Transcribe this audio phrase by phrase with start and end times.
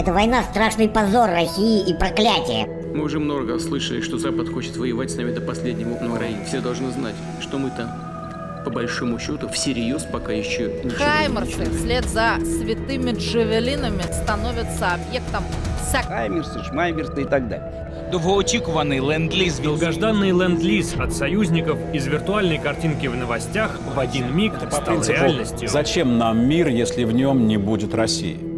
[0.00, 2.66] Эта война– страшный позор России и проклятие.
[2.94, 6.42] Мы уже много слышали, что Запад хочет воевать с нами до последнего на Украине.
[6.46, 7.90] Все должны знать, что мы там,
[8.64, 15.44] по большому счету, всерьез пока еще ничего Хаймерсы не вслед за святыми джевелинами становятся объектом
[15.92, 16.06] сак...
[16.06, 18.08] Хаймерсы, шмаймерсы и так далее.
[18.10, 25.02] Довгоочікуваний ленд-ліз Долгожданный ленд-лиз от союзников из виртуальной картинки в новостях в один миг стал
[25.02, 25.68] реальностью.
[25.68, 28.49] Зачем нам мир, если в нем не будет России?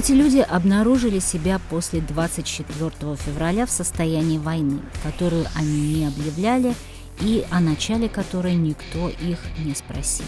[0.00, 6.74] Эти люди обнаружили себя после 24 февраля в состоянии войны, которую они не объявляли
[7.20, 10.24] и о начале которой никто их не спросил.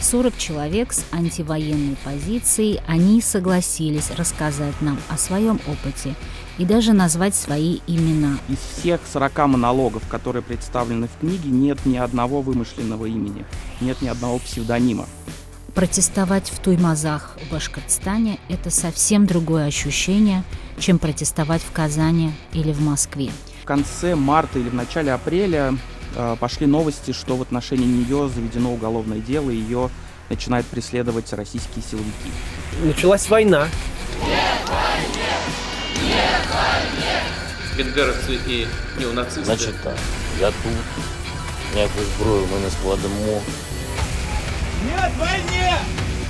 [0.00, 6.14] 40 человек с антивоенной позицией, они согласились рассказать нам о своем опыте
[6.58, 8.38] и даже назвать свои имена.
[8.48, 13.44] Из всех 40 монологов, которые представлены в книге, нет ни одного вымышленного имени,
[13.80, 15.06] нет ни одного псевдонима.
[15.74, 20.42] Протестовать в Туймазах в Башкортостане– это совсем другое ощущение,
[20.78, 23.30] чем протестовать в Казани или в Москве.
[23.62, 25.76] В конце марта или в начале апреля
[26.39, 29.89] пошли новости, что в отношении нее заведено уголовное дело, и ее
[30.29, 32.31] начинают преследовать российские силовики.
[32.83, 33.67] Началась война.
[37.77, 38.67] Бенгеровцы и
[38.99, 39.45] неонацисты.
[39.45, 39.97] Значить так,
[40.39, 41.03] я тут,
[41.75, 43.41] ніякої зброї в мене складемо.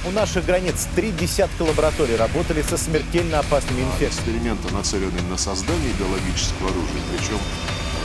[0.05, 4.09] У наших границ три десятка лабораторий работали со смертельно опасными инфекциями.
[4.09, 7.39] Эксперименты нацелены на создание биологического оружия, причем,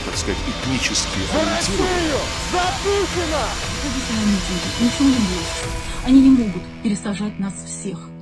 [0.06, 1.20] так сказать, этнически
[5.04, 5.48] не будет.
[6.06, 8.13] Они не могут пересажать нас всех.